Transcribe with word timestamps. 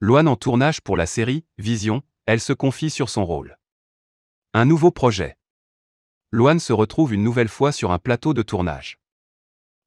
Loane 0.00 0.28
en 0.28 0.36
tournage 0.36 0.82
pour 0.82 0.98
la 0.98 1.06
série 1.06 1.46
Vision, 1.56 2.02
elle 2.26 2.40
se 2.40 2.52
confie 2.52 2.90
sur 2.90 3.08
son 3.08 3.24
rôle. 3.24 3.56
Un 4.52 4.66
nouveau 4.66 4.90
projet. 4.90 5.38
Loane 6.30 6.60
se 6.60 6.74
retrouve 6.74 7.14
une 7.14 7.22
nouvelle 7.22 7.48
fois 7.48 7.72
sur 7.72 7.92
un 7.92 7.98
plateau 7.98 8.34
de 8.34 8.42
tournage. 8.42 8.98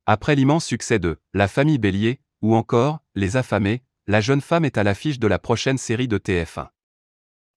Après 0.08 0.36
l'immense 0.36 0.66
succès 0.66 0.98
de 0.98 1.20
La 1.36 1.48
famille 1.48 1.78
Bélier, 1.78 2.22
ou 2.42 2.56
encore 2.56 3.04
Les 3.14 3.38
affamés, 3.38 3.84
la 4.08 4.20
jeune 4.20 4.42
femme 4.42 4.66
est 4.66 4.80
à 4.80 4.84
l'affiche 4.84 5.20
de 5.20 5.28
la 5.28 5.38
prochaine 5.38 5.78
série 5.78 6.08
de 6.08 6.18
TF1. 6.18 6.70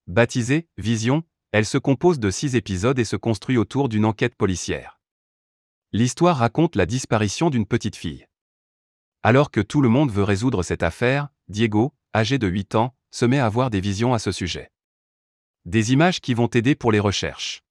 Baptisée 0.06 0.68
Vision, 0.76 1.24
elle 1.52 1.64
se 1.64 1.78
compose 1.78 2.18
de 2.18 2.30
six 2.30 2.54
épisodes 2.54 2.98
et 2.98 3.04
se 3.04 3.16
construit 3.16 3.56
autour 3.56 3.88
d'une 3.88 4.04
enquête 4.04 4.34
policière. 4.34 5.00
L'histoire 5.92 6.36
raconte 6.36 6.76
la 6.76 6.84
disparition 6.84 7.48
d'une 7.48 7.66
petite 7.66 7.96
fille. 7.96 8.26
Alors 9.22 9.50
que 9.50 9.62
tout 9.62 9.80
le 9.80 9.88
monde 9.88 10.10
veut 10.10 10.22
résoudre 10.22 10.62
cette 10.62 10.82
affaire, 10.82 11.28
Diego, 11.48 11.94
âgé 12.14 12.38
de 12.38 12.46
8 12.46 12.74
ans, 12.74 12.94
se 13.10 13.24
met 13.24 13.38
à 13.38 13.46
avoir 13.46 13.70
des 13.70 13.80
visions 13.80 14.14
à 14.14 14.18
ce 14.18 14.32
sujet. 14.32 14.70
Des 15.64 15.92
images 15.92 16.20
qui 16.20 16.34
vont 16.34 16.48
aider 16.48 16.74
pour 16.74 16.92
les 16.92 17.00
recherches. 17.00 17.62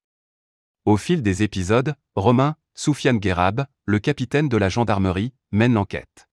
Au 0.86 0.98
fil 0.98 1.22
des 1.22 1.44
épisodes, 1.44 1.96
Romain, 2.16 2.56
Soufiane 2.74 3.20
Guérab, 3.20 3.66
le 3.86 4.00
capitaine 4.00 4.50
de 4.50 4.58
la 4.58 4.70
gendarmerie, 4.70 5.34
mène 5.52 5.74
l'enquête. 5.74 6.28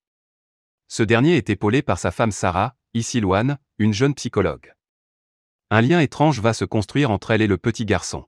Ce 0.86 1.02
dernier 1.02 1.36
est 1.36 1.50
épaulé 1.50 1.82
par 1.82 1.98
sa 1.98 2.10
femme 2.10 2.32
Sarah, 2.32 2.76
ici 2.94 3.20
Loane, 3.20 3.58
une 3.78 3.92
jeune 3.92 4.14
psychologue. 4.14 4.72
Un 5.70 5.82
lien 5.82 6.00
étrange 6.00 6.40
va 6.40 6.54
se 6.54 6.64
construire 6.64 7.10
entre 7.10 7.30
elle 7.30 7.42
et 7.42 7.46
le 7.46 7.58
petit 7.58 7.84
garçon. 7.84 8.24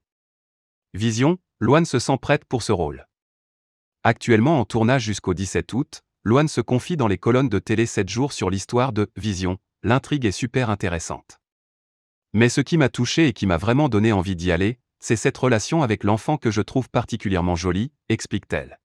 Vision, 0.92 1.38
Loane 1.58 1.86
se 1.86 1.98
sent 1.98 2.19
prête 2.20 2.44
pour 2.44 2.62
ce 2.62 2.72
rôle. 2.72 3.06
Actuellement 4.02 4.60
en 4.60 4.64
tournage 4.66 5.05
jusqu'au 5.05 5.33
17 5.33 5.72
août, 5.72 6.02
Loane 6.22 6.48
se 6.48 6.60
confie 6.60 6.98
dans 6.98 7.08
les 7.08 7.16
colonnes 7.16 7.48
de 7.48 7.58
télé 7.58 7.86
7 7.86 8.08
jours 8.10 8.33
sur 8.34 8.50
l'histoire 8.50 8.92
de 8.92 9.10
Vision, 9.16 9.58
l'intrigue 9.83 10.27
est 10.27 10.33
super 10.33 10.70
intéressante. 10.70 11.41
Mais 12.33 12.48
ce 12.48 12.61
qui 12.61 12.77
m'a 12.77 12.89
touché 12.89 13.29
et 13.29 13.33
qui 13.33 13.47
m'a 13.47 13.57
vraiment 13.57 13.89
donné 13.89 14.12
envie 14.12 14.37
d'y 14.37 14.53
aller, 14.53 14.78
c'est 15.00 15.17
cette 15.17 15.39
relation 15.39 15.83
avec 15.83 16.05
l'enfant 16.05 16.37
que 16.37 16.50
je 16.50 16.61
trouve 16.61 16.91
particulièrement 16.91 17.56
jolie, 17.56 17.92
explique-t-elle. 18.09 18.78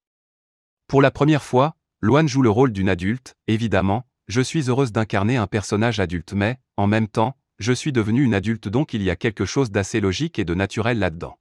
Pour 0.88 1.02
la 1.02 1.12
première 1.12 1.44
fois, 1.44 1.76
Loane 2.02 2.28
joue 2.28 2.42
le 2.42 2.50
rôle 2.50 2.72
d'une 2.72 2.90
adulte, 2.90 3.36
évidemment, 3.48 4.08
je 4.28 4.42
suis 4.42 4.70
heureuse 4.70 4.92
d'incarner 4.92 5.38
un 5.38 5.48
personnage 5.48 6.00
adulte 6.00 6.34
mais, 6.34 6.60
en 6.78 6.88
même 6.88 7.08
temps, 7.08 7.38
je 7.60 7.74
suis 7.74 7.92
devenue 7.92 8.24
une 8.24 8.34
adulte 8.34 8.68
donc 8.68 8.94
il 8.94 9.04
y 9.04 9.10
a 9.10 9.16
quelque 9.16 9.46
chose 9.46 9.72
d'assez 9.72 10.00
logique 10.00 10.40
et 10.40 10.46
de 10.46 10.54
naturel 10.54 11.00
là-dedans. 11.00 11.38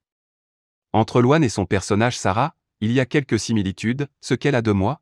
Entre 0.93 1.21
Loane 1.21 1.43
et 1.43 1.49
son 1.49 1.65
personnage 1.65 2.17
Sarah, 2.17 2.55
il 2.81 2.91
y 2.91 2.99
a 2.99 3.05
quelques 3.05 3.39
similitudes, 3.39 4.07
ce 4.21 4.33
qu'elle 4.33 4.55
a 4.55 4.61
de 4.61 4.71
moi 4.71 5.01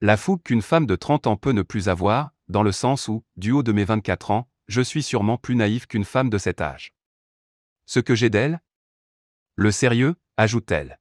La 0.00 0.16
fougue 0.16 0.42
qu'une 0.42 0.62
femme 0.62 0.86
de 0.86 0.96
30 0.96 1.26
ans 1.26 1.36
peut 1.36 1.52
ne 1.52 1.62
plus 1.62 1.88
avoir, 1.88 2.32
dans 2.50 2.62
le 2.62 2.72
sens 2.72 3.08
où, 3.08 3.24
du 3.36 3.52
haut 3.52 3.62
de 3.62 3.72
mes 3.72 3.84
24 3.84 4.32
ans, 4.32 4.48
je 4.66 4.80
suis 4.80 5.02
sûrement 5.02 5.38
plus 5.38 5.54
naïve 5.54 5.86
qu'une 5.86 6.04
femme 6.04 6.30
de 6.30 6.38
cet 6.38 6.60
âge. 6.60 6.92
Ce 7.86 8.00
que 8.00 8.14
j'ai 8.14 8.28
d'elle? 8.28 8.60
Le 9.54 9.70
sérieux, 9.70 10.16
ajoute-t-elle. 10.36 11.00